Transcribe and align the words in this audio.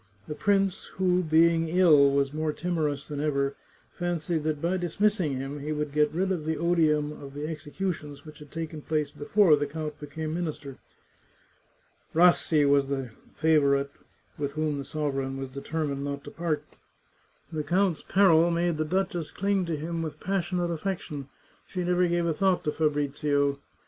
The 0.27 0.33
prince, 0.33 0.85
who, 0.95 1.21
being 1.21 1.69
ill, 1.69 2.09
was 2.09 2.33
more 2.33 2.51
timorous 2.51 3.05
than 3.07 3.19
ever, 3.21 3.55
fancied 3.91 4.41
that 4.45 4.59
by 4.59 4.75
dismissing 4.77 5.35
him 5.35 5.59
he 5.59 5.71
would 5.71 5.91
get 5.91 6.11
rid 6.11 6.31
of 6.31 6.43
the 6.43 6.57
odium 6.57 7.11
of 7.21 7.35
the 7.35 7.47
executions 7.47 8.25
which 8.25 8.39
had 8.39 8.49
taken 8.51 8.81
place 8.81 9.11
before 9.11 9.55
the 9.55 9.67
count 9.67 9.99
be 9.99 10.07
came 10.07 10.33
minister. 10.33 10.79
Rassi 12.15 12.65
was 12.67 12.87
the 12.87 13.11
favourite 13.35 13.91
with 14.39 14.53
whom 14.53 14.79
the 14.79 14.83
sovereign 14.83 15.37
was 15.37 15.49
determined 15.49 16.03
not 16.03 16.23
to 16.23 16.31
part. 16.31 16.63
The 17.51 17.63
count's 17.63 18.01
peril 18.01 18.49
made 18.49 18.77
the 18.77 18.85
duchess 18.85 19.29
cling 19.29 19.65
to 19.67 19.77
him 19.77 20.01
with 20.01 20.19
passionate 20.19 20.71
affection; 20.71 21.29
she 21.67 21.83
never 21.83 22.07
gave 22.07 22.25
a 22.25 22.33
thought 22.33 22.63
to 22.63 22.71
Fabrizio. 22.71 23.59